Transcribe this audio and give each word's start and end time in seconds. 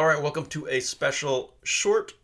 All 0.00 0.06
right, 0.06 0.22
welcome 0.22 0.46
to 0.46 0.66
a 0.68 0.80
special 0.80 1.52
short 1.62 2.14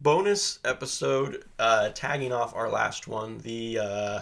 bonus 0.00 0.60
episode 0.64 1.44
uh, 1.58 1.88
tagging 1.88 2.30
off 2.32 2.54
our 2.54 2.68
last 2.70 3.08
one. 3.08 3.38
The 3.38 3.80
uh, 3.80 4.20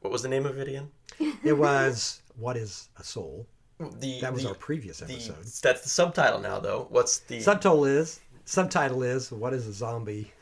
what 0.00 0.10
was 0.10 0.22
the 0.22 0.28
name 0.30 0.46
of 0.46 0.56
it 0.58 0.68
again? 0.68 0.88
It 1.44 1.52
was 1.52 2.22
What 2.38 2.56
is 2.56 2.88
a 2.98 3.04
Soul? 3.04 3.46
The 3.78 4.22
That 4.22 4.32
was 4.32 4.44
the, 4.44 4.48
our 4.48 4.54
previous 4.54 5.00
the- 5.00 5.12
episode. 5.12 5.36
that's 5.62 5.82
the 5.82 5.90
subtitle 5.90 6.40
now, 6.40 6.58
though. 6.60 6.86
What's 6.88 7.18
the 7.18 7.40
Subtitle 7.40 7.84
is 7.84 8.20
subtitle 8.46 9.02
is 9.02 9.30
What 9.30 9.52
is 9.52 9.66
a 9.66 9.72
zombie 9.74 10.32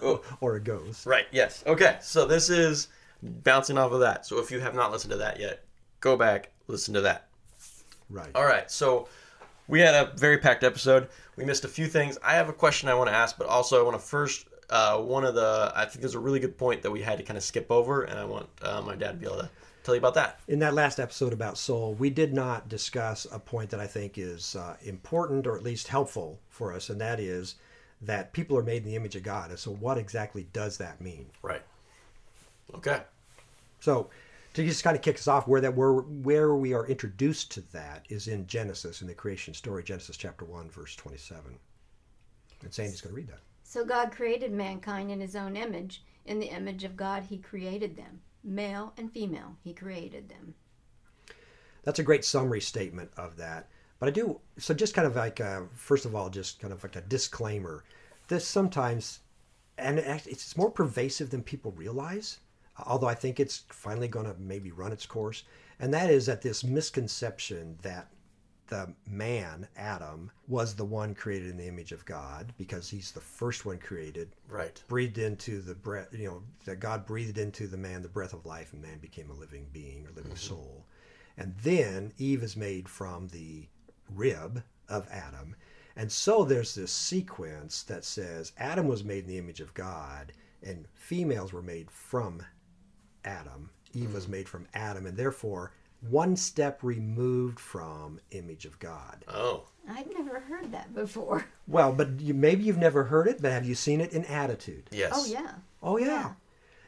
Oh. 0.00 0.22
or 0.40 0.54
a 0.56 0.60
ghost? 0.60 1.04
right? 1.04 1.26
Yes. 1.32 1.62
Okay, 1.66 1.98
so 2.00 2.24
this 2.26 2.48
is 2.48 2.88
bouncing 3.22 3.76
off 3.76 3.92
of 3.92 4.00
that. 4.00 4.24
So 4.24 4.38
if 4.38 4.50
you 4.50 4.58
have 4.58 4.74
not 4.74 4.90
listened 4.90 5.10
to 5.10 5.18
that 5.18 5.38
yet, 5.38 5.66
go 6.00 6.16
back 6.16 6.52
listen 6.66 6.94
to 6.94 7.02
that. 7.02 7.28
Right. 8.08 8.30
All 8.34 8.44
right, 8.46 8.70
so 8.70 9.06
we 9.68 9.80
had 9.80 9.94
a 9.94 10.12
very 10.16 10.38
packed 10.38 10.64
episode. 10.64 11.08
We 11.36 11.44
missed 11.44 11.64
a 11.64 11.68
few 11.68 11.86
things. 11.86 12.18
I 12.22 12.34
have 12.34 12.48
a 12.48 12.52
question 12.52 12.88
I 12.88 12.94
want 12.94 13.08
to 13.08 13.14
ask, 13.14 13.36
but 13.38 13.46
also 13.46 13.80
I 13.80 13.82
want 13.82 13.96
to 13.98 14.04
first. 14.04 14.46
Uh, 14.70 14.98
one 14.98 15.24
of 15.24 15.34
the 15.34 15.70
I 15.76 15.84
think 15.84 16.00
there's 16.00 16.14
a 16.14 16.18
really 16.18 16.40
good 16.40 16.56
point 16.56 16.82
that 16.82 16.90
we 16.90 17.02
had 17.02 17.18
to 17.18 17.24
kind 17.24 17.36
of 17.36 17.42
skip 17.42 17.70
over, 17.70 18.04
and 18.04 18.18
I 18.18 18.24
want 18.24 18.48
uh, 18.62 18.80
my 18.80 18.96
dad 18.96 19.12
to 19.12 19.16
be 19.18 19.26
able 19.26 19.36
to 19.36 19.50
tell 19.82 19.94
you 19.94 19.98
about 19.98 20.14
that. 20.14 20.40
In 20.48 20.58
that 20.60 20.74
last 20.74 20.98
episode 20.98 21.32
about 21.32 21.58
soul, 21.58 21.94
we 21.94 22.08
did 22.08 22.32
not 22.32 22.68
discuss 22.68 23.26
a 23.30 23.38
point 23.38 23.70
that 23.70 23.80
I 23.80 23.86
think 23.86 24.16
is 24.16 24.56
uh, 24.56 24.76
important 24.82 25.46
or 25.46 25.56
at 25.56 25.62
least 25.62 25.88
helpful 25.88 26.40
for 26.48 26.72
us, 26.72 26.88
and 26.88 27.00
that 27.00 27.20
is 27.20 27.56
that 28.00 28.32
people 28.32 28.56
are 28.56 28.62
made 28.62 28.82
in 28.82 28.88
the 28.88 28.96
image 28.96 29.16
of 29.16 29.22
God. 29.22 29.50
And 29.50 29.58
so, 29.58 29.70
what 29.70 29.98
exactly 29.98 30.46
does 30.52 30.78
that 30.78 31.00
mean? 31.00 31.26
Right. 31.42 31.62
Okay. 32.74 33.02
So, 33.80 34.08
to 34.54 34.64
just 34.64 34.82
kind 34.82 34.96
of 34.96 35.02
kick 35.02 35.16
us 35.16 35.28
off, 35.28 35.46
where 35.46 35.60
that 35.60 35.76
where 35.76 35.92
where 35.92 36.54
we 36.54 36.72
are 36.72 36.86
introduced 36.86 37.50
to 37.52 37.60
that 37.72 38.06
is 38.08 38.28
in 38.28 38.46
Genesis 38.46 39.02
in 39.02 39.06
the 39.06 39.14
creation 39.14 39.52
story, 39.52 39.82
Genesis 39.82 40.16
chapter 40.16 40.44
one, 40.44 40.70
verse 40.70 40.96
twenty-seven. 40.96 41.58
And 42.62 42.72
Sandy's 42.72 43.00
going 43.00 43.14
to 43.14 43.16
read 43.16 43.28
that. 43.28 43.40
So 43.62 43.84
God 43.84 44.10
created 44.10 44.52
mankind 44.52 45.10
in 45.10 45.20
his 45.20 45.36
own 45.36 45.56
image. 45.56 46.02
In 46.24 46.38
the 46.38 46.46
image 46.46 46.84
of 46.84 46.96
God, 46.96 47.24
he 47.24 47.36
created 47.36 47.96
them. 47.96 48.20
Male 48.42 48.92
and 48.96 49.12
female, 49.12 49.56
he 49.62 49.74
created 49.74 50.28
them. 50.28 50.54
That's 51.82 51.98
a 51.98 52.04
great 52.04 52.24
summary 52.24 52.60
statement 52.60 53.10
of 53.16 53.36
that. 53.36 53.68
But 53.98 54.08
I 54.08 54.12
do 54.12 54.40
so 54.56 54.72
just 54.72 54.94
kind 54.94 55.06
of 55.06 55.16
like 55.16 55.40
uh, 55.40 55.62
first 55.74 56.06
of 56.06 56.14
all, 56.14 56.30
just 56.30 56.60
kind 56.60 56.72
of 56.72 56.82
like 56.82 56.96
a 56.96 57.02
disclaimer. 57.02 57.84
This 58.28 58.46
sometimes, 58.46 59.20
and 59.76 59.98
it's 59.98 60.56
more 60.56 60.70
pervasive 60.70 61.30
than 61.30 61.42
people 61.42 61.72
realize. 61.72 62.38
Although 62.78 63.08
I 63.08 63.14
think 63.14 63.38
it's 63.38 63.64
finally 63.70 64.08
going 64.08 64.26
to 64.26 64.34
maybe 64.38 64.72
run 64.72 64.92
its 64.92 65.06
course, 65.06 65.44
and 65.78 65.92
that 65.94 66.10
is 66.10 66.26
that 66.26 66.42
this 66.42 66.64
misconception 66.64 67.78
that 67.82 68.08
the 68.68 68.94
man 69.06 69.68
Adam 69.76 70.30
was 70.48 70.74
the 70.74 70.84
one 70.84 71.14
created 71.14 71.50
in 71.50 71.56
the 71.56 71.68
image 71.68 71.92
of 71.92 72.04
God 72.04 72.52
because 72.56 72.88
he's 72.88 73.12
the 73.12 73.20
first 73.20 73.66
one 73.66 73.78
created 73.78 74.34
Right. 74.48 74.82
breathed 74.88 75.18
into 75.18 75.60
the 75.60 75.74
breath, 75.74 76.08
you 76.12 76.26
know, 76.26 76.42
that 76.64 76.80
God 76.80 77.06
breathed 77.06 77.38
into 77.38 77.66
the 77.66 77.76
man 77.76 78.02
the 78.02 78.08
breath 78.08 78.32
of 78.32 78.46
life, 78.46 78.72
and 78.72 78.82
man 78.82 78.98
became 78.98 79.30
a 79.30 79.34
living 79.34 79.66
being 79.72 80.06
or 80.06 80.10
living 80.10 80.32
mm-hmm. 80.32 80.54
soul. 80.54 80.86
And 81.36 81.54
then 81.62 82.12
Eve 82.16 82.42
is 82.42 82.56
made 82.56 82.88
from 82.88 83.28
the 83.28 83.68
rib 84.14 84.62
of 84.88 85.08
Adam. 85.10 85.56
And 85.96 86.10
so 86.10 86.44
there's 86.44 86.74
this 86.74 86.92
sequence 86.92 87.82
that 87.84 88.04
says 88.04 88.52
Adam 88.58 88.88
was 88.88 89.04
made 89.04 89.24
in 89.24 89.28
the 89.28 89.38
image 89.38 89.60
of 89.60 89.74
God, 89.74 90.32
and 90.62 90.86
females 90.94 91.52
were 91.52 91.62
made 91.62 91.90
from 91.90 92.42
Adam. 93.24 93.70
Eve 93.92 94.08
hmm. 94.08 94.14
was 94.14 94.28
made 94.28 94.48
from 94.48 94.66
Adam, 94.74 95.06
and 95.06 95.16
therefore 95.16 95.72
one 96.08 96.36
step 96.36 96.82
removed 96.82 97.58
from 97.58 98.20
image 98.30 98.64
of 98.64 98.78
God. 98.78 99.24
Oh. 99.28 99.64
I've 99.88 100.12
never 100.14 100.40
heard 100.40 100.72
that 100.72 100.94
before. 100.94 101.44
Well, 101.66 101.92
but 101.92 102.20
you, 102.20 102.32
maybe 102.34 102.64
you've 102.64 102.78
never 102.78 103.04
heard 103.04 103.26
it, 103.26 103.42
but 103.42 103.52
have 103.52 103.66
you 103.66 103.74
seen 103.74 104.00
it 104.00 104.12
in 104.12 104.24
Attitude? 104.24 104.88
Yes. 104.90 105.12
Oh, 105.14 105.26
yeah. 105.26 105.52
Oh 105.82 105.98
yeah. 105.98 106.06
Yeah. 106.06 106.32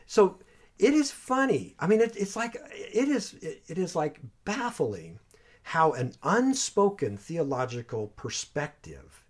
So 0.06 0.38
it 0.78 0.94
is 0.94 1.10
funny. 1.10 1.74
I 1.78 1.86
mean, 1.86 2.00
it, 2.00 2.16
it's 2.16 2.36
like 2.36 2.56
it 2.72 3.08
is. 3.08 3.34
It, 3.34 3.62
it 3.68 3.78
is 3.78 3.94
like 3.94 4.20
baffling 4.44 5.18
how 5.62 5.92
an 5.92 6.12
unspoken 6.22 7.16
theological 7.16 8.08
perspective 8.16 9.24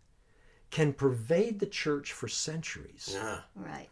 can 0.71 0.93
pervade 0.93 1.59
the 1.59 1.67
church 1.67 2.13
for 2.13 2.29
centuries 2.29 3.11
Yeah. 3.13 3.39
Right. 3.55 3.89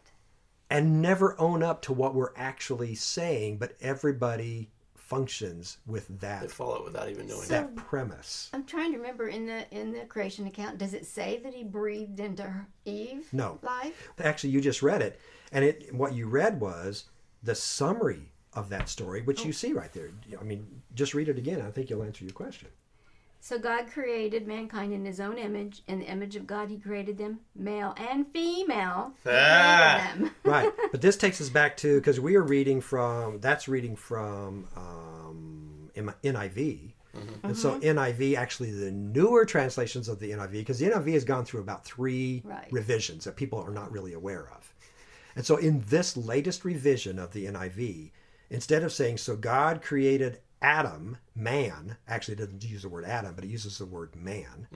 And 0.69 1.01
never 1.01 1.39
own 1.39 1.63
up 1.63 1.81
to 1.83 1.93
what 1.93 2.15
we're 2.15 2.33
actually 2.35 2.95
saying, 2.95 3.57
but 3.57 3.75
everybody 3.81 4.69
functions 4.95 5.77
with 5.85 6.07
that 6.19 6.41
They 6.41 6.47
that 6.47 6.51
follow 6.53 6.77
it 6.77 6.85
without 6.85 7.09
even 7.09 7.27
knowing. 7.27 7.47
that 7.49 7.75
premise. 7.75 8.49
I'm 8.53 8.65
trying 8.65 8.91
to 8.91 8.97
remember 8.97 9.27
in 9.27 9.45
the 9.45 9.65
in 9.71 9.91
the 9.91 9.99
creation 10.05 10.47
account, 10.47 10.79
does 10.79 10.93
it 10.95 11.05
say 11.05 11.39
that 11.43 11.53
he 11.53 11.63
breathed 11.63 12.19
into 12.19 12.51
Eve 12.85 13.31
No. 13.31 13.59
life? 13.61 14.09
Actually, 14.19 14.49
you 14.51 14.61
just 14.61 14.81
read 14.81 15.01
it, 15.03 15.19
and 15.51 15.63
it 15.63 15.93
what 15.93 16.13
you 16.13 16.27
read 16.27 16.59
was 16.59 17.05
the 17.43 17.53
summary 17.55 18.31
of 18.53 18.69
that 18.69 18.89
story, 18.89 19.21
which 19.21 19.43
you 19.43 19.49
oh. 19.49 19.51
see 19.51 19.73
right 19.73 19.93
there. 19.93 20.09
I 20.39 20.43
mean, 20.43 20.65
just 20.95 21.13
read 21.13 21.29
it 21.29 21.37
again. 21.37 21.61
I 21.61 21.69
think 21.69 21.89
you'll 21.89 22.03
answer 22.03 22.23
your 22.23 22.33
question. 22.33 22.69
So 23.45 23.59
God 23.59 23.85
created 23.91 24.47
mankind 24.47 24.91
in 24.91 25.05
his 25.05 25.19
own 25.19 25.37
image. 25.37 25.83
In 25.87 25.99
the 25.99 26.07
image 26.07 26.35
of 26.35 26.47
God, 26.47 26.67
he 26.71 26.79
created 26.79 27.19
them, 27.19 27.41
male 27.55 27.93
and 27.95 28.25
female. 28.33 29.13
Ah. 29.23 30.13
them. 30.17 30.31
right 30.43 30.73
but 30.91 30.99
this 30.99 31.15
takes 31.15 31.39
us 31.39 31.49
back 31.49 31.77
to 31.77 31.99
because 31.99 32.19
we 32.19 32.35
are 32.37 32.41
reading 32.41 32.81
from 32.81 33.39
that's 33.41 33.67
reading 33.67 33.95
from 33.95 34.67
um, 34.75 35.91
M- 35.95 36.15
niv 36.23 36.91
and 37.43 37.55
so 37.55 37.79
niv 37.79 38.35
actually 38.35 38.71
the 38.71 38.91
newer 38.91 39.45
translations 39.45 40.09
of 40.09 40.19
the 40.19 40.31
niv 40.31 40.51
because 40.51 40.79
the 40.79 40.87
niv 40.87 41.13
has 41.13 41.23
gone 41.23 41.45
through 41.45 41.61
about 41.61 41.85
three 41.85 42.41
Right. 42.43 42.67
revisions 42.71 43.25
that 43.25 43.35
people 43.35 43.59
are 43.59 43.71
not 43.71 43.91
really 43.91 44.13
aware 44.13 44.49
of 44.55 44.73
and 45.35 45.45
so 45.45 45.57
in 45.57 45.83
this 45.87 46.17
latest 46.17 46.65
revision 46.65 47.19
of 47.19 47.31
the 47.31 47.45
niv 47.45 48.09
instead 48.49 48.81
of 48.83 48.91
saying 48.91 49.17
so 49.17 49.35
god 49.35 49.83
created 49.83 50.39
adam 50.65 51.17
man 51.35 51.95
actually 52.07 52.35
doesn't 52.35 52.63
use 52.63 52.81
the 52.81 52.89
word 52.89 53.05
adam 53.05 53.33
but 53.35 53.43
it 53.43 53.49
uses 53.49 53.77
the 53.77 53.85
word 53.85 54.15
man 54.15 54.67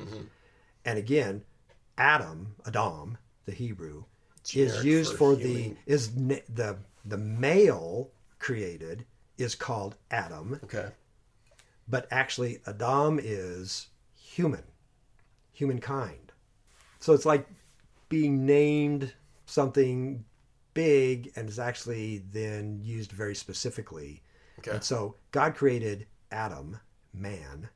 and 0.86 0.98
again 1.00 1.44
adam 1.98 2.56
adam 2.66 3.18
the 3.46 3.52
hebrew 3.52 4.04
is 4.54 4.84
used 4.84 5.12
for 5.14 5.36
for, 5.36 5.36
the 5.36 5.76
is 5.86 6.14
the 6.14 6.78
the 7.06 7.18
male 7.18 8.12
created 8.40 9.06
is 9.38 9.56
called 9.56 9.96
Adam, 10.12 10.60
Okay. 10.64 10.90
but 11.88 12.08
actually 12.12 12.60
Adam 12.68 13.20
is 13.22 13.88
human, 14.16 14.64
humankind. 15.54 16.32
So 17.00 17.14
it's 17.14 17.26
like 17.26 17.48
being 18.10 18.46
named 18.46 19.14
something 19.46 20.26
big 20.74 21.32
and 21.36 21.50
is 21.50 21.60
actually 21.60 22.24
then 22.32 22.80
used 22.84 23.12
very 23.12 23.36
specifically. 23.36 24.22
Okay. 24.60 24.72
And 24.72 24.84
so 24.84 25.16
God 25.32 25.56
created 25.56 26.06
Adam, 26.32 26.80
man, 27.14 27.70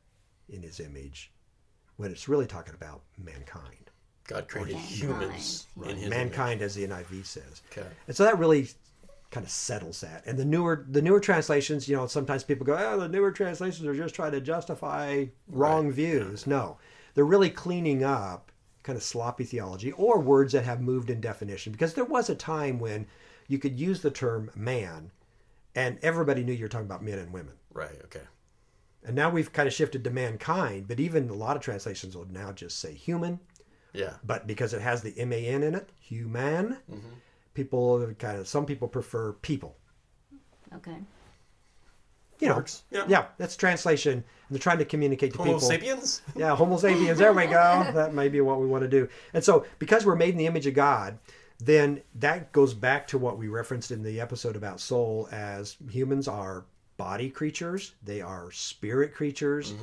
in 0.50 0.62
his 0.62 0.80
image, 0.80 1.32
when 1.98 2.12
it's 2.12 2.28
really 2.30 2.46
talking 2.48 2.74
about 2.76 3.02
mankind. 3.18 3.90
God 4.26 4.48
created 4.48 4.78
humans 4.78 5.68
in 5.76 5.82
Right. 5.82 5.98
his 5.98 6.10
mankind 6.10 6.62
as 6.62 6.76
the 6.76 6.84
NIV 6.88 7.26
says. 7.26 7.62
Okay. 7.72 7.88
And 8.08 8.16
so 8.16 8.24
that 8.24 8.40
really 8.40 8.70
kind 9.32 9.46
of 9.46 9.52
settles 9.52 10.00
that. 10.02 10.24
And 10.26 10.38
the 10.38 10.46
newer 10.46 10.86
the 10.90 11.02
newer 11.02 11.20
translations, 11.20 11.88
you 11.90 11.96
know, 11.98 12.08
sometimes 12.08 12.44
people 12.44 12.66
go, 12.66 12.78
"Oh, 12.78 13.00
the 13.00 13.10
newer 13.10 13.32
translations 13.32 13.86
are 13.88 13.96
just 13.96 14.16
trying 14.16 14.32
to 14.34 14.40
justify 14.42 15.26
wrong 15.48 15.88
Right. 15.88 15.96
views." 15.96 16.48
No. 16.48 16.78
They're 17.16 17.26
really 17.26 17.50
cleaning 17.50 18.04
up 18.04 18.52
kind 18.84 18.96
of 18.98 19.04
sloppy 19.04 19.44
theology 19.46 19.92
or 19.94 20.20
words 20.20 20.54
that 20.54 20.66
have 20.66 20.82
moved 20.82 21.10
in 21.10 21.20
definition 21.22 21.72
because 21.72 21.94
there 21.94 22.04
was 22.06 22.30
a 22.30 22.36
time 22.36 22.80
when 22.80 23.08
you 23.48 23.58
could 23.58 23.80
use 23.80 24.02
the 24.02 24.12
term 24.12 24.52
man 24.56 25.12
and 25.76 25.98
everybody 26.02 26.44
knew 26.44 26.54
you 26.54 26.66
were 26.66 26.70
talking 26.70 26.86
about 26.86 27.04
men 27.04 27.20
and 27.20 27.32
women. 27.34 27.54
Right. 27.74 28.00
Okay. 28.06 28.22
And 29.06 29.16
now 29.16 29.30
we've 29.30 29.52
kind 29.52 29.68
of 29.68 29.74
shifted 29.74 30.04
to 30.04 30.10
mankind, 30.10 30.88
but 30.88 31.00
even 31.00 31.30
a 31.30 31.34
lot 31.34 31.58
of 31.58 31.62
translations 31.62 32.16
will 32.16 32.28
now 32.32 32.52
just 32.54 32.80
say 32.80 32.94
human 32.94 33.40
Yeah. 33.94 34.14
but 34.24 34.48
because 34.48 34.74
it 34.74 34.82
has 34.82 35.02
the 35.02 35.14
man 35.26 35.64
in 35.64 35.76
it, 35.76 35.90
human, 36.00 36.78
Mm-hmm. 36.90 37.10
people 37.54 38.14
kind 38.20 38.38
of 38.40 38.48
some 38.48 38.66
people 38.66 38.88
prefer 38.88 39.34
people. 39.34 39.76
Okay. 40.76 40.98
You 42.40 42.50
know, 42.50 42.56
Works. 42.56 42.84
Yeah. 42.92 43.06
yeah, 43.08 43.26
that's 43.38 43.56
translation. 43.56 44.14
And 44.14 44.24
they're 44.50 44.60
trying 44.60 44.80
to 44.80 44.86
communicate 44.86 45.32
to 45.34 45.38
Homo 45.38 45.54
people. 45.54 45.60
Homo 45.62 45.72
sapiens. 45.72 46.22
Yeah, 46.36 46.56
Homo 46.56 46.78
sapiens. 46.78 47.18
There 47.20 47.32
we 47.32 47.46
go. 47.46 47.90
That 47.94 48.14
may 48.14 48.28
be 48.28 48.42
what 48.42 48.60
we 48.60 48.66
want 48.68 48.82
to 48.84 48.90
do. 48.90 49.08
And 49.34 49.44
so, 49.44 49.66
because 49.80 50.06
we're 50.06 50.16
made 50.16 50.32
in 50.32 50.38
the 50.38 50.48
image 50.48 50.66
of 50.68 50.74
God, 50.74 51.20
then 51.60 52.02
that 52.16 52.52
goes 52.52 52.74
back 52.74 53.08
to 53.08 53.18
what 53.18 53.38
we 53.38 53.48
referenced 53.48 53.92
in 53.92 54.04
the 54.04 54.20
episode 54.20 54.56
about 54.56 54.80
soul 54.80 55.28
as 55.32 55.78
humans 55.90 56.28
are 56.28 56.66
body 56.98 57.30
creatures, 57.30 57.94
they 58.04 58.22
are 58.22 58.52
spirit 58.52 59.14
creatures, 59.14 59.74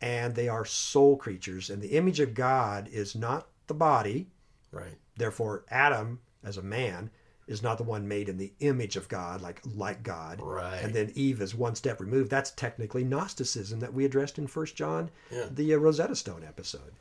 and 0.00 0.34
they 0.34 0.48
are 0.48 0.64
soul 0.64 1.16
creatures. 1.16 1.70
And 1.70 1.82
the 1.82 1.96
image 1.96 2.20
of 2.20 2.34
God 2.34 2.88
is 2.88 3.14
not 3.14 3.48
the 3.66 3.74
body. 3.74 4.28
Right. 4.70 4.96
Therefore, 5.16 5.64
Adam, 5.70 6.20
as 6.44 6.56
a 6.56 6.62
man, 6.62 7.10
is 7.46 7.62
not 7.62 7.78
the 7.78 7.84
one 7.84 8.06
made 8.06 8.28
in 8.28 8.36
the 8.36 8.52
image 8.60 8.96
of 8.96 9.08
God, 9.08 9.40
like 9.40 9.60
like 9.74 10.02
God. 10.02 10.40
Right. 10.40 10.82
And 10.82 10.94
then 10.94 11.10
Eve 11.14 11.40
is 11.40 11.54
one 11.54 11.74
step 11.74 12.00
removed. 12.00 12.30
That's 12.30 12.50
technically 12.52 13.04
Gnosticism 13.04 13.80
that 13.80 13.92
we 13.94 14.04
addressed 14.04 14.38
in 14.38 14.46
First 14.46 14.76
John, 14.76 15.10
Yeah. 15.32 15.46
the 15.50 15.72
uh, 15.74 15.78
Rosetta 15.78 16.14
Stone 16.14 16.44
episode. 16.46 16.92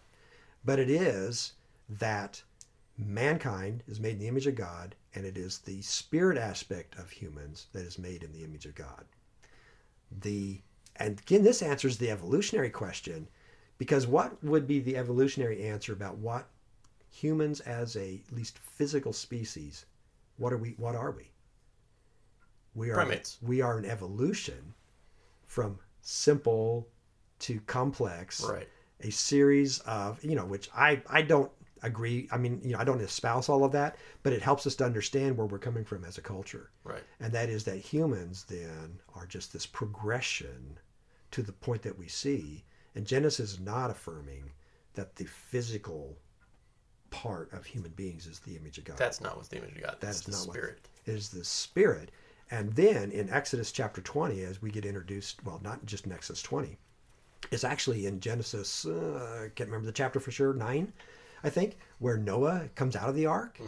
but 0.65 0.80
it 0.80 0.89
is 0.89 1.54
that 1.89 2.42
mankind 2.98 3.84
is 3.88 4.00
made 4.00 4.14
in 4.14 4.20
the 4.20 4.28
image 4.28 4.48
of 4.48 4.56
God, 4.56 4.96
and 5.16 5.26
it 5.26 5.38
is 5.38 5.60
the 5.60 5.82
spirit 5.82 6.38
aspect 6.38 6.98
of 6.98 7.10
humans 7.10 7.68
that 7.74 7.86
is 7.86 8.00
made 8.00 8.24
in 8.24 8.32
the 8.32 8.44
image 8.44 8.66
of 8.66 8.76
God. 8.76 9.06
The 10.22 10.62
and 10.96 11.20
again, 11.20 11.44
this 11.44 11.62
answers 11.62 11.98
the 11.98 12.10
evolutionary 12.10 12.72
question, 12.72 13.28
because 13.78 14.08
what 14.08 14.44
would 14.44 14.66
be 14.68 14.80
the 14.80 14.98
evolutionary 14.98 15.64
answer 15.64 15.94
about 15.94 16.18
what 16.18 16.48
humans 17.12 17.60
as 17.62 17.96
a 17.96 18.22
at 18.28 18.36
least 18.36 18.58
physical 18.58 19.14
species? 19.14 19.86
What 20.38 20.54
are 20.54 20.58
we? 20.58 20.72
What 20.78 20.96
are 20.96 21.12
we? 21.12 21.30
We 22.74 22.90
are 22.92 22.96
Primates. 22.96 23.38
we 23.42 23.62
are 23.62 23.78
an 23.78 23.86
evolution 23.86 24.74
from 25.46 25.80
simple 26.02 26.88
to 27.40 27.60
complex 27.62 28.44
Right. 28.44 28.68
a 29.02 29.10
series 29.12 29.80
of 29.80 30.24
you 30.24 30.36
know 30.36 30.46
which 30.46 30.70
i 30.76 31.02
i 31.10 31.22
don't 31.22 31.52
agree 31.84 32.28
i 32.32 32.38
mean 32.38 32.60
you 32.64 32.72
know 32.74 32.80
i 32.80 32.84
don't 32.84 33.02
espouse 33.02 33.50
all 33.50 33.64
of 33.64 33.72
that 33.72 33.96
but 34.24 34.34
it 34.34 34.42
helps 34.42 34.66
us 34.68 34.76
to 34.76 34.86
understand 34.86 35.36
where 35.38 35.48
we're 35.48 35.60
coming 35.60 35.84
from 35.86 36.04
as 36.04 36.18
a 36.18 36.22
culture 36.22 36.72
Right. 36.84 37.04
and 37.20 37.32
that 37.34 37.50
is 37.50 37.64
that 37.66 37.78
humans 37.78 38.46
then 38.50 39.00
are 39.16 39.26
just 39.26 39.54
this 39.54 39.66
progression 39.66 40.80
to 41.32 41.42
the 41.42 41.52
point 41.54 41.82
that 41.84 41.98
we 41.98 42.08
see 42.08 42.64
and 42.96 43.06
genesis 43.06 43.54
is 43.54 43.60
not 43.60 43.90
affirming 43.92 44.52
that 44.96 45.16
the 45.16 45.26
physical 45.26 46.18
part 47.10 47.52
of 47.54 47.66
human 47.66 47.92
beings 47.92 48.28
is 48.28 48.40
the 48.40 48.56
image 48.58 48.78
of 48.78 48.84
god 48.84 48.98
That's 48.98 49.22
not 49.22 49.36
what's 49.38 49.48
the 49.48 49.58
image 49.58 49.76
of 49.78 49.84
God. 49.84 49.98
That's 50.00 50.28
not 50.28 50.46
what- 50.48 50.54
spirit. 50.56 50.88
it 51.06 51.12
is 51.14 51.30
the 51.30 51.44
spirit 51.46 52.12
and 52.52 52.72
then 52.74 53.12
in 53.12 53.30
exodus 53.30 53.72
chapter 53.72 54.02
20 54.02 54.42
as 54.44 54.62
we 54.62 54.72
get 54.72 54.86
introduced 54.86 55.44
well 55.46 55.60
not 55.64 55.86
just 55.86 56.06
in 56.06 56.12
exodus 56.12 56.42
20 56.42 56.78
it's 57.52 57.64
actually 57.64 58.08
in 58.08 58.20
genesis 58.20 58.86
uh, 58.86 59.44
i 59.46 59.50
can't 59.56 59.70
remember 59.70 59.86
the 59.86 59.92
chapter 59.92 60.20
for 60.20 60.32
sure 60.32 60.54
9 60.54 60.92
i 61.44 61.50
think 61.50 61.78
where 62.00 62.18
noah 62.18 62.69
comes 62.75 62.95
out 62.95 63.10
of 63.10 63.16
the 63.16 63.25
ark 63.25 63.60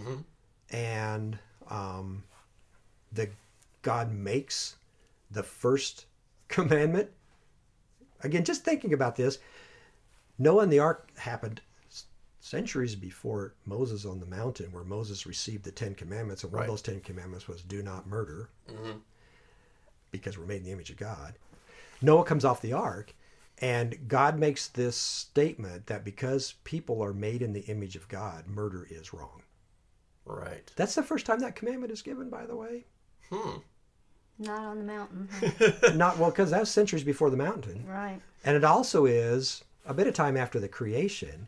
and 0.71 1.37
um, 1.69 2.23
the 3.11 3.29
god 3.81 4.11
makes 4.13 4.75
the 5.31 5.43
first 5.43 6.05
commandment. 6.47 7.09
Again 8.23 8.43
just 8.43 8.63
thinking 8.65 8.93
about 8.93 9.15
this 9.15 9.39
noah 10.37 10.63
and 10.63 10.71
the 10.71 10.79
ark 10.79 11.09
happened 11.17 11.61
centuries 12.41 12.95
before 12.95 13.53
moses 13.65 14.05
on 14.05 14.19
the 14.19 14.25
mountain 14.25 14.71
where 14.71 14.83
moses 14.83 15.25
received 15.25 15.63
the 15.63 15.71
ten 15.71 15.93
commandments 15.93 16.43
and 16.43 16.51
one 16.51 16.61
Right. 16.61 16.65
of 16.69 16.71
those 16.73 16.81
ten 16.81 16.99
commandments 17.01 17.47
was 17.47 17.61
do 17.61 17.83
not 17.83 18.07
murder 18.07 18.49
because 20.11 20.37
we're 20.37 20.45
made 20.45 20.57
in 20.57 20.63
the 20.63 20.71
image 20.71 20.89
of 20.89 20.97
god. 20.97 21.35
Noah 22.01 22.23
comes 22.23 22.45
off 22.45 22.61
the 22.61 22.73
ark 22.73 23.13
and 23.61 24.07
god 24.07 24.37
makes 24.39 24.67
this 24.67 24.95
statement 24.95 25.87
that 25.87 26.03
because 26.05 26.53
people 26.63 27.01
are 27.03 27.13
made 27.13 27.41
in 27.41 27.53
the 27.53 27.61
image 27.61 27.95
of 27.95 28.07
god 28.07 28.47
murder 28.47 28.87
is 28.89 29.13
wrong 29.13 29.41
Right. 30.25 30.71
that's 30.75 30.93
the 30.95 31.01
first 31.03 31.25
time 31.25 31.39
that 31.39 31.55
commandment 31.55 31.91
is 31.91 32.01
given 32.03 32.29
by 32.29 32.45
the 32.45 32.55
way 32.55 32.85
Hmm. 33.29 33.57
Not 34.39 34.61
on 34.61 34.77
the 34.79 34.83
mountain. 34.85 35.27
huh? 35.31 35.91
not 35.95 36.17
well 36.17 36.29
because 36.31 36.51
that's 36.51 36.71
centuries 36.71 37.03
before 37.03 37.29
the 37.29 37.37
mountain 37.37 37.85
right. 37.87 38.21
and 38.45 38.55
it 38.55 38.63
also 38.63 39.05
is 39.05 39.63
a 39.85 39.93
bit 39.93 40.07
of 40.07 40.13
time 40.13 40.37
after 40.37 40.59
the 40.59 40.67
creation 40.67 41.47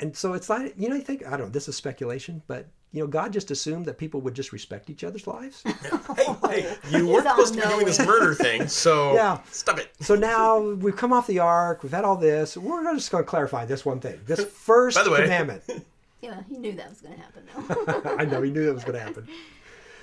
and 0.00 0.16
so 0.16 0.32
it's 0.32 0.48
like 0.48 0.74
you 0.78 0.88
know 0.88 0.96
I 0.96 1.00
think 1.00 1.26
i 1.26 1.30
don't 1.30 1.40
know 1.40 1.48
this 1.48 1.68
is 1.68 1.76
speculation 1.76 2.42
but 2.46 2.68
you 2.94 3.00
know 3.02 3.06
god 3.08 3.32
just 3.32 3.50
assumed 3.50 3.84
that 3.86 3.98
people 3.98 4.20
would 4.22 4.32
just 4.34 4.52
respect 4.52 4.88
each 4.88 5.02
other's 5.04 5.26
lives 5.26 5.62
Hey, 6.16 6.26
hey, 6.48 6.76
you 6.90 7.06
weren't 7.08 7.26
supposed 7.28 7.54
to 7.54 7.60
be 7.60 7.66
doing 7.68 7.84
this 7.86 7.98
murder 7.98 8.34
thing, 8.34 8.68
so 8.68 9.14
Yeah. 9.20 9.40
stop 9.50 9.78
it. 9.78 9.90
so 10.00 10.14
now 10.14 10.60
we've 10.60 10.96
come 10.96 11.12
off 11.12 11.26
the 11.26 11.40
ark 11.40 11.82
we've 11.82 11.92
had 11.92 12.04
all 12.04 12.16
this 12.16 12.56
we're 12.56 12.82
just 12.94 13.10
going 13.10 13.24
to 13.24 13.28
clarify 13.28 13.64
this 13.64 13.84
one 13.84 14.00
thing 14.00 14.20
this 14.26 14.44
first 14.44 14.96
By 14.96 15.02
the 15.02 15.10
way- 15.10 15.22
commandment 15.22 15.62
Yeah, 16.22 16.40
he 16.48 16.56
knew 16.56 16.72
that 16.72 16.88
was 16.88 17.00
going 17.00 17.14
to 17.16 17.20
happen, 17.20 17.42
though. 18.04 18.16
i 18.18 18.24
know 18.24 18.40
he 18.42 18.50
knew 18.50 18.64
that 18.66 18.74
was 18.74 18.84
going 18.84 18.98
to 18.98 19.04
happen 19.04 19.26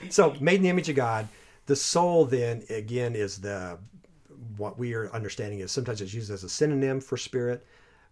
so 0.09 0.35
made 0.39 0.55
in 0.57 0.63
the 0.63 0.69
image 0.69 0.89
of 0.89 0.95
god 0.95 1.27
the 1.67 1.75
soul 1.75 2.25
then 2.25 2.63
again 2.69 3.15
is 3.15 3.37
the 3.39 3.77
what 4.57 4.77
we 4.77 4.93
are 4.95 5.09
understanding 5.13 5.59
is 5.59 5.71
sometimes 5.71 6.01
it's 6.01 6.13
used 6.13 6.29
as 6.31 6.43
a 6.43 6.49
synonym 6.49 6.99
for 6.99 7.15
spirit 7.15 7.65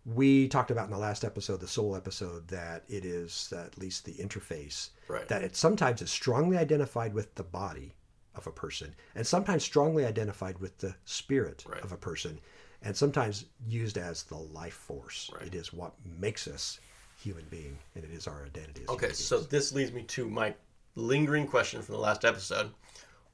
we 0.06 0.48
talked 0.48 0.72
about 0.72 0.86
in 0.86 0.92
the 0.92 0.98
last 0.98 1.24
episode 1.24 1.60
the 1.60 1.68
soul 1.68 1.96
episode 1.96 2.48
that 2.48 2.84
it 2.88 3.06
is 3.06 3.54
at 3.56 3.78
least 3.78 4.06
the 4.06 4.13
interface 4.13 4.90
Right. 5.07 5.28
that 5.28 5.44
it 5.44 5.56
sometimes 5.56 6.01
is 6.01 6.10
strongly 6.12 6.57
identified 6.57 7.13
with 7.13 7.36
the 7.36 7.44
body 7.44 7.96
of 8.36 8.48
a 8.48 8.51
person 8.51 8.96
and 9.16 9.25
sometimes 9.28 9.63
strongly 9.63 10.06
identified 10.06 10.57
with 10.60 10.78
the 10.78 10.96
spirit 11.06 11.63
Right. 11.68 11.84
of 11.84 11.92
a 11.92 11.98
person 11.98 12.40
and 12.81 12.96
sometimes 12.96 13.46
used 13.68 13.98
as 13.98 14.24
the 14.24 14.38
life 14.38 14.74
force 14.74 15.30
Right. 15.34 15.48
it 15.48 15.56
is 15.56 15.74
what 15.74 15.94
makes 16.19 16.48
us 16.48 16.80
human 17.18 17.45
being 17.50 17.78
and 17.95 18.04
it 18.06 18.12
is 18.12 18.28
our 18.28 18.45
identity 18.45 18.84
as 18.84 18.90
Okay, 18.90 19.12
so 19.12 19.40
this 19.40 19.74
leads 19.74 19.92
me 19.92 20.04
to 20.04 20.30
my 20.30 20.54
lingering 20.95 21.45
question 21.48 21.81
from 21.81 21.95
the 21.95 22.02
last 22.02 22.24
episode. 22.25 22.69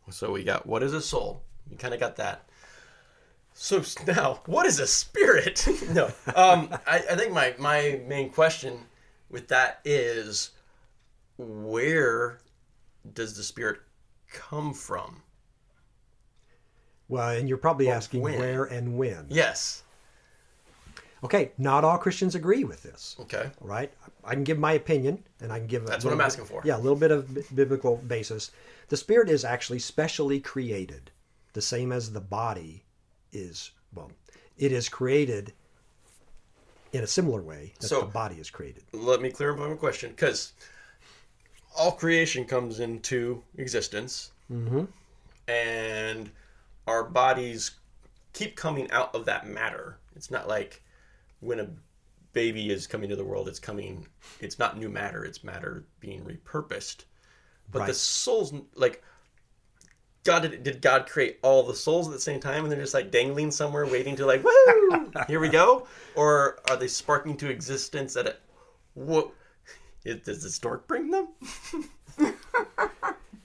So 0.10 0.32
we 0.32 0.44
got 0.44 0.66
what 0.66 0.82
is 0.84 0.94
a 0.94 1.02
soul? 1.02 1.42
We 1.70 1.78
kind 1.78 1.94
of 1.94 2.00
got 2.00 2.16
that. 2.18 2.48
So 3.58 3.82
now, 4.06 4.42
what 4.48 4.66
is 4.66 4.80
a 4.82 4.86
spirit? 4.88 5.66
no, 5.92 6.08
um, 6.36 6.70
I, 6.86 6.98
I 7.10 7.16
think 7.16 7.32
my 7.32 7.56
my 7.58 8.02
main 8.06 8.30
question 8.30 8.78
with 9.30 9.48
that 9.48 9.80
is 9.86 10.52
where 11.38 12.40
does 13.14 13.36
the 13.38 13.44
spirit 13.44 13.80
come 14.32 14.74
from? 14.74 15.22
Well, 17.08 17.30
and 17.30 17.48
you're 17.48 17.58
probably 17.58 17.88
Well, 17.88 17.96
asking 17.96 18.22
when? 18.22 18.40
where 18.40 18.66
and 18.66 18.98
when. 18.98 19.28
Yes. 19.30 19.84
Okay, 21.24 21.52
not 21.58 21.84
all 21.86 21.98
Christians 21.98 22.36
agree 22.36 22.66
with 22.66 22.84
this. 22.84 23.16
Okay. 23.22 23.50
All 23.62 23.68
right, 23.68 23.92
I 24.26 24.34
can 24.34 24.44
give 24.44 24.60
my 24.60 24.74
opinion, 24.74 25.24
and 25.40 25.52
I 25.54 25.60
can 25.60 25.68
give. 25.68 25.84
A 25.84 25.86
That's 25.86 26.04
what 26.04 26.12
I'm 26.12 26.18
bit- 26.18 26.26
asking 26.26 26.46
for. 26.46 26.62
Yeah, 26.66 26.76
a 26.76 26.80
little 26.80 26.98
bit 26.98 27.12
of 27.12 27.56
biblical 27.56 27.98
basis. 27.98 28.52
The 28.90 28.98
spirit 28.98 29.30
is 29.30 29.46
actually 29.46 29.80
specially 29.80 30.42
created, 30.42 31.10
the 31.54 31.62
same 31.62 31.92
as 31.94 32.12
the 32.12 32.22
body 32.22 32.84
is. 33.36 33.72
Well, 33.94 34.12
it 34.58 34.72
is 34.72 34.90
created 34.90 35.54
in 36.94 37.04
a 37.04 37.08
similar 37.08 37.42
way 37.42 37.74
that 37.80 37.88
So- 37.88 38.02
the 38.02 38.08
body 38.08 38.40
is 38.40 38.50
created. 38.50 38.84
Let 38.92 39.22
me 39.22 39.30
clear 39.30 39.52
up 39.52 39.60
my 39.60 39.74
question 39.76 40.12
because 40.12 40.54
all 41.76 41.92
creation 41.92 42.46
comes 42.46 42.80
into 42.80 43.44
existence, 43.58 44.32
mm-hmm. 44.52 44.86
and 45.50 46.32
our 46.88 47.04
bodies 47.04 47.72
keep 48.34 48.56
coming 48.56 48.90
out 48.92 49.14
of 49.14 49.26
that 49.26 49.48
matter. 49.48 49.98
It's 50.16 50.32
not 50.32 50.48
like 50.48 50.82
when 51.42 51.60
a 51.60 51.70
baby 52.32 52.70
is 52.70 52.88
coming 52.88 53.10
to 53.10 53.16
the 53.16 53.26
world, 53.26 53.48
it's 53.48 53.60
coming. 53.60 54.08
It's 54.40 54.58
not 54.58 54.78
new 54.78 54.90
matter; 54.90 55.26
it's 55.26 55.44
matter 55.44 55.84
being 56.00 56.24
repurposed. 56.24 57.04
But 57.72 57.88
the 57.88 57.94
souls, 57.94 58.54
like 58.76 59.04
God, 60.26 60.42
did, 60.42 60.64
did 60.64 60.82
God 60.82 61.08
create 61.08 61.40
all 61.42 61.64
the 61.64 61.76
souls 61.76 62.08
at 62.08 62.14
the 62.14 62.20
same 62.20 62.40
time, 62.42 62.64
and 62.64 62.72
they're 62.72 62.82
just 62.82 62.94
like 62.94 63.12
dangling 63.12 63.52
somewhere, 63.52 63.86
waiting 63.86 64.16
to 64.18 64.26
like, 64.26 64.44
woo, 64.44 65.12
here 65.28 65.40
we 65.40 65.48
go, 65.50 65.88
or 66.16 66.60
are 66.70 66.76
they 66.76 66.88
sparking 66.88 67.38
to 67.38 67.50
existence 67.50 68.18
at 68.18 68.28
a 68.28 68.36
what? 68.96 69.30
Is, 70.04 70.22
does 70.22 70.44
the 70.44 70.50
stork 70.50 70.88
bring 70.88 71.10
them? 71.12 71.30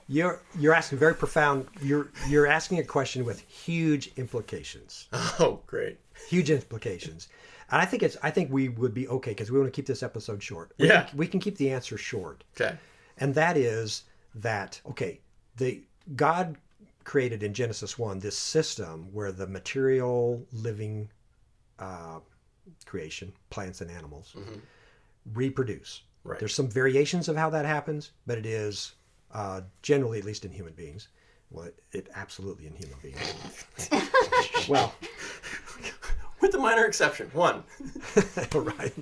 You're 0.09 0.41
you're 0.59 0.75
asking 0.75 0.99
very 0.99 1.15
profound. 1.15 1.69
You're 1.81 2.09
you're 2.29 2.49
asking 2.49 2.81
a 2.81 2.85
question 2.85 3.25
with 3.25 3.39
huge 3.43 4.11
implications. 4.17 5.09
Oh, 5.39 5.61
great. 5.69 5.99
huge 6.29 6.51
implications. 6.51 7.29
And 7.71 7.81
I 7.81 7.85
think 7.85 8.03
it's 8.03 8.17
I 8.21 8.31
think 8.33 8.51
we 8.53 8.71
would 8.71 8.93
be 8.93 9.07
okay 9.07 9.31
because 9.31 9.53
we 9.53 9.59
want 9.61 9.73
to 9.73 9.77
keep 9.77 9.87
this 9.87 10.03
episode 10.03 10.43
short. 10.43 10.73
We 10.79 10.89
Yeah. 10.89 11.03
can, 11.05 11.17
we 11.17 11.29
can 11.29 11.39
keep 11.39 11.57
the 11.59 11.71
answer 11.71 11.97
short, 11.97 12.43
Okay. 12.61 12.77
and 13.19 13.33
that 13.37 13.57
is 13.57 14.03
that 14.35 14.81
okay. 14.91 15.21
The 15.59 15.81
God 16.17 16.57
created 17.05 17.43
in 17.43 17.55
Genesis 17.55 17.99
one 17.99 18.19
this 18.19 18.37
system 18.37 19.09
where 19.13 19.33
the 19.33 19.47
material 19.47 20.45
living 20.53 21.11
uh, 21.79 22.21
creation, 22.87 23.33
plants 23.51 23.81
and 23.81 23.91
animals, 23.91 24.35
reproduce. 25.33 26.03
Right. 26.25 26.39
There's 26.39 26.55
some 26.55 26.69
variations 26.69 27.29
of 27.29 27.37
how 27.37 27.51
that 27.51 27.65
happens, 27.65 28.13
but 28.27 28.37
it 28.39 28.47
is 28.47 28.93
uh, 29.33 29.63
generally, 29.83 30.19
at 30.19 30.25
least 30.25 30.45
in 30.45 30.51
human 30.51 30.75
beings, 30.75 31.09
well, 31.51 31.67
it, 31.67 31.83
it 31.93 32.09
absolutely 32.15 32.67
in 32.67 32.75
human 32.75 32.99
beings. 33.03 34.69
well, 34.69 34.95
With 36.41 36.55
a 36.55 36.59
minor 36.59 36.85
exception, 36.85 37.31
one. 37.33 37.65
right. 38.55 38.93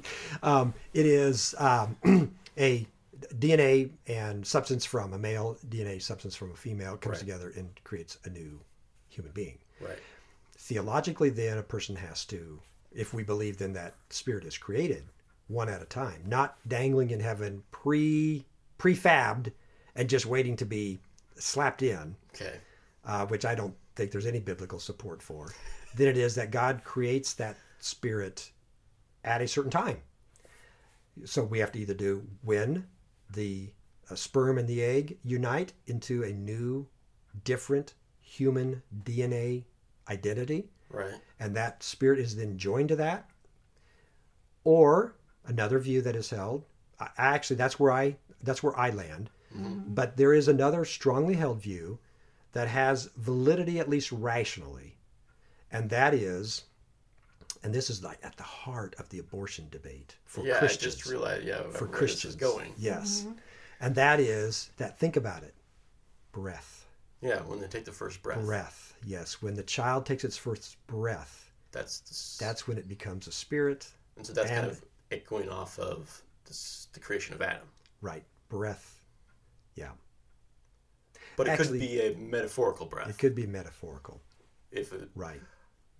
Um, 0.42 0.74
it 0.92 1.06
is 1.06 1.54
um, 1.58 1.96
a 2.58 2.86
DNA 3.34 3.90
and 4.06 4.46
substance 4.46 4.84
from 4.84 5.12
a 5.12 5.18
male, 5.18 5.58
DNA 5.68 6.00
substance 6.00 6.34
from 6.36 6.52
a 6.52 6.56
female 6.56 6.96
comes 6.96 7.14
Right. 7.14 7.20
together 7.20 7.50
and 7.56 7.68
creates 7.84 8.18
a 8.24 8.30
new 8.30 8.60
human 9.08 9.32
being. 9.32 9.58
Right. 9.80 9.98
Theologically, 10.56 11.30
then 11.30 11.58
a 11.58 11.62
person 11.62 11.96
has 11.96 12.24
to, 12.26 12.60
if 12.92 13.14
we 13.14 13.22
believe 13.22 13.58
then 13.58 13.72
that 13.74 13.94
spirit 14.10 14.44
is 14.44 14.58
created 14.58 15.04
one 15.48 15.68
at 15.68 15.82
a 15.82 15.86
time, 15.86 16.22
not 16.26 16.58
dangling 16.68 17.10
in 17.10 17.20
heaven 17.20 17.62
pre 17.70 18.44
prefabbed 18.78 19.52
and 19.96 20.08
just 20.08 20.26
waiting 20.26 20.54
to 20.56 20.64
be 20.66 20.98
slapped 21.36 21.82
in 21.82 22.14
Okay. 22.34 22.58
uh, 23.04 23.26
which 23.26 23.44
I 23.44 23.54
don't 23.54 23.74
think 23.96 24.10
there's 24.12 24.26
any 24.26 24.40
biblical 24.40 24.78
support 24.78 25.22
for, 25.22 25.52
Then 25.96 26.08
it 26.08 26.16
is 26.18 26.34
that 26.36 26.50
God 26.50 26.84
creates 26.84 27.32
that 27.34 27.56
spirit 27.80 28.52
at 29.24 29.40
a 29.40 29.48
certain 29.48 29.70
time. 29.70 30.02
So 31.24 31.42
we 31.42 31.58
have 31.58 31.72
to 31.72 31.78
either 31.80 31.94
do 31.94 32.24
when 32.42 32.86
the 33.30 33.70
uh, 34.10 34.14
sperm 34.14 34.58
and 34.58 34.68
the 34.68 34.82
egg 34.82 35.18
unite 35.22 35.72
into 35.86 36.22
a 36.22 36.32
new, 36.32 36.86
different 37.44 37.94
human 38.20 38.82
DNA 39.04 39.64
identity, 40.08 40.70
Right. 40.90 41.14
and 41.38 41.54
that 41.56 41.82
spirit 41.82 42.18
is 42.18 42.36
then 42.36 42.56
joined 42.56 42.88
to 42.88 42.96
that. 42.96 43.28
Or 44.64 45.14
another 45.46 45.78
view 45.78 46.02
that 46.02 46.16
is 46.16 46.30
held. 46.30 46.64
I, 47.00 47.08
actually, 47.16 47.56
that's 47.56 47.78
where 47.78 47.92
I 47.92 48.16
that's 48.42 48.62
where 48.62 48.78
I 48.78 48.90
land. 48.90 49.30
But 49.54 50.16
there 50.18 50.34
is 50.34 50.46
another 50.46 50.84
strongly 50.84 51.34
held 51.34 51.60
view 51.62 51.98
that 52.52 52.68
has 52.68 53.06
validity, 53.16 53.80
at 53.80 53.88
least 53.88 54.12
rationally, 54.12 54.98
and 55.72 55.88
that 55.90 56.12
is, 56.14 56.64
and 57.62 57.74
this 57.74 57.90
is 57.90 58.02
like 58.04 58.18
at 58.22 58.36
the 58.36 58.42
heart 58.42 58.94
of 58.98 59.08
the 59.10 59.18
abortion 59.18 59.66
debate 59.70 60.16
for 60.24 60.44
yeah, 60.44 60.58
Christians. 60.58 60.94
I 60.94 60.96
just 60.98 61.06
realized. 61.08 61.44
Yeah, 61.46 61.62
for 61.72 61.84
where 61.86 61.94
Christians, 61.98 62.34
this 62.36 62.42
is 62.42 62.52
going. 62.54 62.72
yes, 62.78 63.20
mm-hmm. 63.22 63.32
and 63.80 63.94
that 63.94 64.20
is 64.20 64.70
that. 64.76 64.98
Think 64.98 65.16
about 65.16 65.42
it, 65.42 65.54
breath, 66.32 66.86
Yeah, 67.20 67.40
when 67.42 67.60
they 67.60 67.66
take 67.66 67.84
the 67.84 67.92
first 67.92 68.22
breath. 68.22 68.40
breath. 68.44 68.94
Yes, 69.04 69.40
when 69.42 69.54
the 69.54 69.62
child 69.62 70.06
takes 70.06 70.24
its 70.24 70.36
first 70.36 70.76
breath, 70.86 71.52
That's 71.72 72.00
the, 72.00 72.44
that's 72.44 72.66
when 72.66 72.78
it 72.78 72.88
becomes 72.88 73.26
a 73.28 73.32
spirit. 73.32 73.86
and 74.16 74.26
so 74.26 74.32
that's 74.32 74.48
kind 74.50 74.64
and- 74.66 74.72
of 74.72 74.84
echoing 75.10 75.48
off 75.48 75.78
of 75.78 76.22
this, 76.44 76.88
the 76.92 77.00
creation 77.00 77.34
of 77.34 77.42
Adam. 77.42 77.66
Right, 78.00 78.24
breath. 78.48 79.00
Yeah, 79.74 79.90
But 81.36 81.46
it 81.46 81.50
Actually- 81.50 81.78
could 81.78 81.88
be 81.88 82.00
a 82.00 82.14
metaphorical 82.16 82.86
breath. 82.86 83.08
it 83.08 83.18
could 83.18 83.34
be 83.34 83.46
metaphorical. 83.46 84.20
if 84.70 84.92
it, 84.92 85.08
Right. 85.14 85.40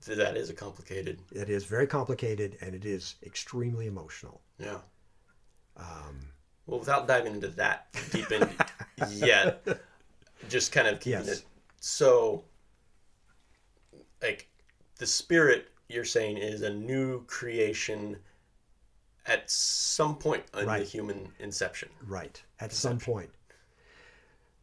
That 0.07 0.37
is 0.37 0.51
a 0.51 0.55
complicated. 0.55 1.21
It 1.33 1.51
is 1.51 1.65
very 1.65 1.87
complicated 1.87 2.57
and 2.61 2.75
it 2.75 2.85
is 2.85 3.17
extremely 3.25 3.87
emotional. 3.87 4.41
Yeah. 4.59 4.79
Um, 5.77 6.21
Well, 6.67 6.79
without 6.81 7.07
diving 7.07 7.35
into 7.35 7.49
that 7.49 7.89
deep 8.11 8.31
in 8.33 8.49
yet, 9.11 9.67
just 10.49 10.73
kind 10.73 10.87
of 10.89 11.01
keeping 11.01 11.25
Yes. 11.25 11.29
it. 11.41 11.45
So, 11.81 12.45
like, 14.23 14.49
the 14.97 15.07
spirit 15.07 15.69
you're 15.89 16.05
saying 16.05 16.39
is 16.39 16.63
a 16.63 16.71
new 16.71 17.25
creation 17.27 18.19
at 19.27 19.49
some 19.51 20.17
point 20.17 20.43
in 20.59 20.67
the 20.67 20.79
human 20.81 21.29
inception. 21.39 21.89
right, 22.07 22.43
at 22.61 22.73
some 22.73 22.99
point. 22.99 23.31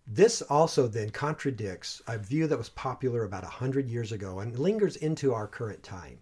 This 0.08 0.42
also 0.44 0.88
then 0.88 1.10
contradicts 1.10 2.02
a 2.08 2.18
view 2.18 2.46
that 2.48 2.58
was 2.58 2.70
popular 2.70 3.24
about 3.24 3.44
100 3.44 3.90
years 3.90 4.12
ago 4.12 4.40
and 4.40 4.58
lingers 4.58 4.96
into 4.98 5.34
our 5.34 5.48
current 5.48 5.82
time. 5.82 6.20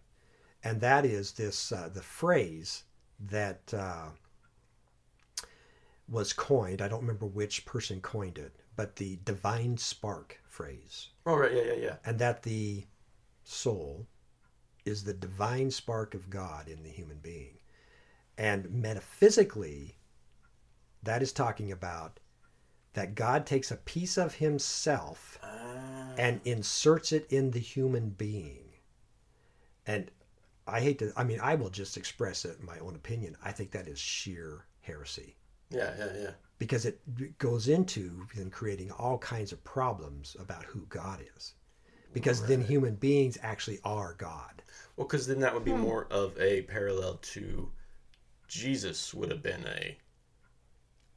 And 0.63 0.79
that 0.79 1.05
is 1.05 1.33
this 1.33 1.71
uh, 1.71 1.89
the 1.93 2.01
phrase 2.01 2.83
that 3.19 3.73
uh, 3.73 4.09
was 6.07 6.31
coined. 6.31 6.81
I 6.81 6.87
don't 6.87 7.01
remember 7.01 7.25
which 7.25 7.65
person 7.65 7.99
coined 7.99 8.37
it, 8.37 8.55
but 8.75 8.95
the 8.95 9.19
divine 9.25 9.77
spark 9.77 10.39
phrase. 10.45 11.09
Oh, 11.25 11.35
right. 11.35 11.53
Yeah, 11.53 11.63
yeah, 11.63 11.73
yeah. 11.73 11.95
and 12.05 12.17
that 12.19 12.43
the 12.43 12.85
soul 13.43 14.07
is 14.85 15.03
the 15.03 15.13
divine 15.13 15.71
spark 15.71 16.13
of 16.13 16.29
God 16.29 16.67
in 16.69 16.83
the 16.83 16.89
human 16.89 17.17
being. 17.17 17.57
And 18.37 18.69
metaphysically, 18.71 19.97
that 21.03 21.21
is 21.21 21.31
talking 21.31 21.71
about 21.71 22.19
that 22.93 23.15
God 23.15 23.45
takes 23.45 23.71
a 23.71 23.77
piece 23.77 24.17
of 24.17 24.35
himself 24.35 25.39
Ah, 25.43 26.13
and 26.17 26.41
inserts 26.45 27.11
it 27.11 27.25
in 27.31 27.51
the 27.51 27.59
human 27.59 28.09
being. 28.09 28.73
And 29.85 30.11
I 30.67 30.79
hate 30.79 30.99
to, 30.99 31.11
I 31.17 31.23
mean, 31.23 31.39
I 31.41 31.55
will 31.55 31.69
just 31.69 31.97
express 31.97 32.45
it 32.45 32.57
in 32.59 32.65
my 32.65 32.79
own 32.79 32.95
opinion. 32.95 33.35
I 33.43 33.51
think 33.51 33.71
that 33.71 33.87
is 33.87 33.99
sheer 33.99 34.65
heresy 34.81 35.35
yeah, 35.69 35.93
yeah, 35.97 36.09
yeah. 36.21 36.31
because 36.57 36.85
it 36.85 36.99
goes 37.37 37.67
into 37.67 38.25
then 38.35 38.49
creating 38.49 38.91
all 38.91 39.17
kinds 39.17 39.51
of 39.51 39.63
problems 39.63 40.35
about 40.39 40.63
who 40.65 40.85
God 40.89 41.23
is. 41.35 41.53
Because 42.13 42.45
then 42.45 42.61
human 42.61 42.93
beings 42.93 43.39
actually 43.41 43.79
are 43.83 44.13
God. 44.13 44.61
Well, 44.95 45.07
because 45.07 45.25
then 45.25 45.39
that 45.39 45.51
would 45.51 45.65
be 45.65 45.73
more 45.73 46.05
of 46.11 46.39
a 46.39 46.61
parallel 46.63 47.15
to 47.15 47.71
Jesus 48.47 49.15
would 49.15 49.31
have 49.31 49.41
been 49.41 49.65
a 49.65 49.97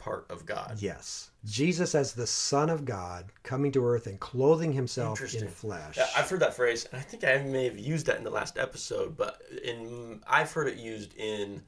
part 0.06 0.26
of 0.30 0.46
God. 0.46 0.76
Yes. 0.78 1.30
Jesus 1.44 1.94
as 1.96 2.12
the 2.12 2.26
Son 2.28 2.70
of 2.70 2.84
God 2.84 3.26
coming 3.42 3.72
to 3.72 3.84
earth 3.84 4.06
and 4.06 4.20
clothing 4.20 4.72
himself 4.72 5.20
in 5.34 5.48
flesh. 5.48 5.96
Yeah, 5.96 6.06
I've 6.16 6.30
heard 6.30 6.40
that 6.40 6.54
phrase, 6.54 6.86
and 6.92 7.00
I 7.00 7.02
think 7.02 7.24
I 7.24 7.38
may 7.38 7.64
have 7.64 7.76
used 7.78 8.06
that 8.06 8.16
in 8.16 8.22
the 8.24 8.30
last 8.30 8.56
episode. 8.56 9.16
But 9.16 9.42
in 9.64 10.20
I've 10.28 10.52
heard 10.52 10.68
it 10.68 10.76
used 10.76 11.12
in 11.16 11.60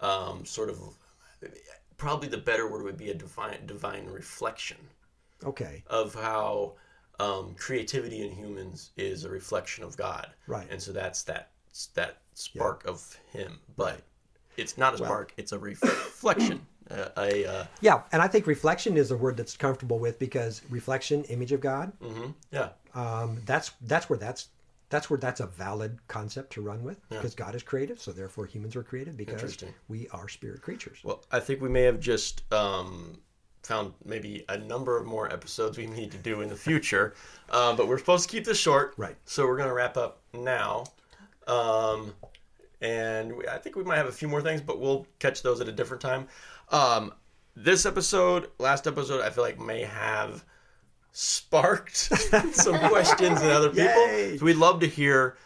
um, 0.00 0.44
sort 0.44 0.70
of 0.70 0.78
probably 1.96 2.28
the 2.28 2.38
better 2.38 2.70
word 2.70 2.84
would 2.84 2.96
be 2.96 3.10
a 3.10 3.14
divine 3.14 3.66
divine 3.66 4.06
reflection 4.06 4.78
Okay. 5.44 5.82
of 5.88 6.14
how 6.14 6.74
um, 7.18 7.54
creativity 7.58 8.24
in 8.24 8.30
humans 8.32 8.90
is 8.96 9.24
a 9.24 9.28
reflection 9.28 9.82
of 9.82 9.96
God, 9.96 10.28
Right. 10.46 10.68
and 10.70 10.80
so 10.80 10.92
that's 10.92 11.24
that 11.24 11.50
that 11.94 12.18
spark 12.34 12.86
of 12.86 13.16
Him. 13.32 13.58
But 13.76 14.02
it's 14.56 14.78
not 14.78 14.94
a 14.94 14.98
spark; 14.98 15.32
it's 15.36 15.50
a 15.50 15.58
reflection. 15.58 16.64
Uh, 16.90 17.08
a 17.16 17.46
uh, 17.46 17.64
Yeah, 17.80 18.02
and 18.12 18.20
I 18.22 18.28
think 18.28 18.46
reflection 18.46 18.96
is 18.96 19.10
a 19.10 19.16
word 19.16 19.36
that's 19.36 19.56
comfortable 19.56 19.98
with 19.98 20.18
because 20.18 20.62
reflection, 20.70 21.24
image 21.24 21.52
of 21.52 21.60
God, 21.60 21.92
mhm, 22.00 22.34
yeah, 22.50 22.70
um, 22.94 23.40
that's 23.46 23.72
that's 23.82 24.08
where 24.08 24.18
that's 24.18 24.48
that's 24.90 25.08
where 25.08 25.18
that's 25.18 25.40
a 25.40 25.46
valid 25.46 25.98
concept 26.06 26.52
to 26.52 26.60
run 26.60 26.82
with 26.82 26.98
because 27.08 27.34
God 27.34 27.54
is 27.54 27.62
creative, 27.62 27.98
so 27.98 28.12
therefore 28.12 28.44
humans 28.44 28.76
are 28.76 28.82
creative 28.82 29.16
because 29.16 29.56
we 29.88 30.06
are 30.08 30.28
spirit 30.28 30.60
creatures. 30.60 30.98
Well, 31.02 31.24
I 31.32 31.40
think 31.40 31.62
we 31.62 31.70
may 31.70 31.82
have 31.82 31.98
just 31.98 32.42
um, 32.52 33.18
found 33.62 33.94
maybe 34.04 34.44
a 34.50 34.58
number 34.58 34.98
of 34.98 35.06
more 35.06 35.32
episodes 35.32 35.78
we 35.78 35.86
need 35.86 36.10
to 36.12 36.18
do 36.18 36.42
in 36.42 36.50
the 36.50 36.56
future, 36.56 37.14
um, 37.48 37.76
but 37.78 37.88
we're 37.88 37.98
supposed 37.98 38.28
to 38.28 38.36
keep 38.36 38.44
this 38.44 38.58
short, 38.58 38.92
Right. 38.98 39.16
So 39.24 39.46
we're 39.46 39.56
gonna 39.56 39.72
wrap 39.72 39.96
up 39.96 40.20
now, 40.34 40.84
um, 41.46 42.12
and 42.82 43.36
we, 43.36 43.46
I 43.46 43.58
think 43.58 43.76
we 43.76 43.84
might 43.84 43.96
have 43.96 44.08
a 44.08 44.12
few 44.12 44.28
more 44.28 44.42
things, 44.42 44.60
but 44.60 44.80
we'll 44.80 45.06
catch 45.20 45.42
those 45.42 45.60
at 45.60 45.68
a 45.68 45.72
different 45.72 46.02
time. 46.02 46.26
Um, 46.70 47.14
this 47.54 47.86
episode, 47.86 48.50
last 48.58 48.86
episode, 48.86 49.22
I 49.22 49.30
feel 49.30 49.44
like 49.44 49.60
may 49.60 49.82
have 49.82 50.44
sparked 51.12 51.96
some 52.52 52.78
questions 52.88 53.40
in 53.40 53.50
other 53.50 53.70
people. 53.70 54.38
So 54.38 54.44
we'd 54.44 54.56
love 54.56 54.80
to 54.80 54.88
hear 54.88 55.36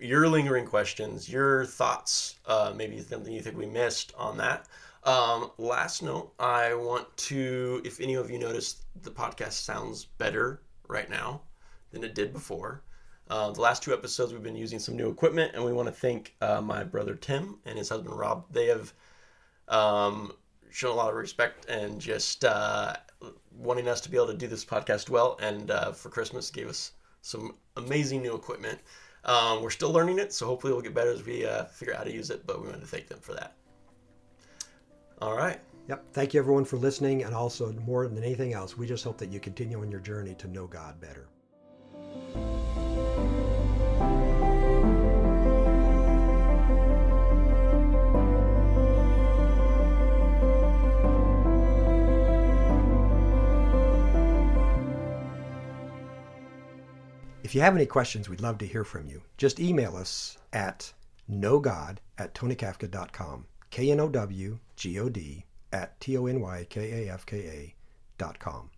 your 0.00 0.28
lingering 0.28 0.66
questions, 0.66 1.28
your 1.28 1.64
thoughts, 1.66 2.36
uh, 2.46 2.72
maybe 2.74 3.00
something 3.00 3.32
you 3.32 3.40
think 3.40 3.56
we 3.56 3.66
missed 3.66 4.12
on 4.16 4.36
that. 4.38 4.66
Um, 5.04 5.50
last 5.58 6.02
note, 6.02 6.32
I 6.38 6.74
want 6.74 7.14
to, 7.18 7.80
if 7.84 8.00
any 8.00 8.14
of 8.14 8.30
you 8.30 8.38
noticed, 8.38 8.84
the 9.02 9.10
podcast 9.10 9.52
sounds 9.52 10.04
better 10.04 10.62
right 10.88 11.08
now 11.08 11.42
than 11.92 12.02
it 12.02 12.14
did 12.14 12.32
before. 12.32 12.82
Uh, 13.30 13.52
the 13.52 13.60
last 13.60 13.80
two 13.80 13.92
episodes, 13.92 14.32
we've 14.32 14.42
been 14.42 14.56
using 14.56 14.80
some 14.80 14.96
new 14.96 15.08
equipment, 15.08 15.52
and 15.54 15.64
we 15.64 15.72
want 15.72 15.86
to 15.86 15.94
thank 15.94 16.34
uh, 16.40 16.60
my 16.60 16.82
brother 16.82 17.14
Tim 17.14 17.60
and 17.64 17.78
his 17.78 17.88
husband 17.88 18.18
Rob. 18.18 18.44
They 18.50 18.66
have 18.66 18.92
um, 19.68 20.32
shown 20.68 20.90
a 20.90 20.96
lot 20.96 21.10
of 21.10 21.14
respect 21.14 21.66
and 21.66 22.00
just 22.00 22.44
uh, 22.44 22.94
wanting 23.56 23.86
us 23.86 24.00
to 24.00 24.10
be 24.10 24.16
able 24.16 24.26
to 24.26 24.36
do 24.36 24.48
this 24.48 24.64
podcast 24.64 25.10
well. 25.10 25.38
And 25.40 25.70
uh, 25.70 25.92
for 25.92 26.08
Christmas, 26.08 26.50
gave 26.50 26.68
us 26.68 26.90
some 27.22 27.54
amazing 27.76 28.20
new 28.20 28.34
equipment. 28.34 28.80
Um, 29.24 29.62
we're 29.62 29.70
still 29.70 29.92
learning 29.92 30.18
it, 30.18 30.32
so 30.32 30.46
hopefully 30.46 30.72
we'll 30.72 30.82
get 30.82 30.94
better 30.94 31.12
as 31.12 31.24
we 31.24 31.46
uh, 31.46 31.66
figure 31.66 31.94
out 31.94 31.98
how 31.98 32.04
to 32.04 32.12
use 32.12 32.30
it. 32.30 32.44
But 32.48 32.60
we 32.60 32.68
want 32.68 32.80
to 32.80 32.86
thank 32.86 33.06
them 33.06 33.20
for 33.20 33.34
that. 33.34 33.54
All 35.22 35.36
right. 35.36 35.60
Yep. 35.88 36.04
Thank 36.14 36.34
you 36.34 36.40
everyone 36.40 36.64
for 36.64 36.78
listening, 36.78 37.22
and 37.22 37.32
also 37.32 37.72
more 37.74 38.08
than 38.08 38.24
anything 38.24 38.54
else, 38.54 38.76
we 38.76 38.88
just 38.88 39.04
hope 39.04 39.18
that 39.18 39.30
you 39.30 39.38
continue 39.38 39.80
on 39.80 39.88
your 39.88 40.00
journey 40.00 40.34
to 40.34 40.48
know 40.48 40.66
God 40.66 41.00
better. 41.00 41.28
If 57.50 57.56
you 57.56 57.62
have 57.62 57.74
any 57.74 57.84
questions, 57.84 58.28
we'd 58.28 58.40
love 58.40 58.58
to 58.58 58.64
hear 58.64 58.84
from 58.84 59.08
you. 59.08 59.22
Just 59.36 59.58
email 59.58 59.96
us 59.96 60.38
at 60.52 60.92
knowgod 61.28 61.96
at 62.16 62.32
tonykafka.com. 62.32 63.44
K 63.70 63.90
N 63.90 63.98
O 63.98 64.08
W 64.08 64.60
G 64.76 65.00
O 65.00 65.08
D 65.08 65.44
at 65.72 65.98
T 65.98 66.16
O 66.16 66.26
N 66.26 66.40
Y 66.40 66.64
K 66.70 67.08
A 67.08 67.12
F 67.12 67.26
K 67.26 67.38
A 67.38 67.74
dot 68.18 68.38
com. 68.38 68.70